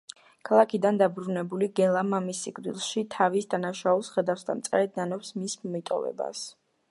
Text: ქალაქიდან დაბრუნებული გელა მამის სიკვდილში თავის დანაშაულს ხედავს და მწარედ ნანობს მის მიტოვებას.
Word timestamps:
ქალაქიდან 0.49 0.95
დაბრუნებული 1.01 1.67
გელა 1.79 2.01
მამის 2.13 2.39
სიკვდილში 2.47 3.05
თავის 3.17 3.49
დანაშაულს 3.53 4.11
ხედავს 4.15 4.49
და 4.49 4.55
მწარედ 4.63 4.97
ნანობს 5.01 5.35
მის 5.43 5.59
მიტოვებას. 5.77 6.45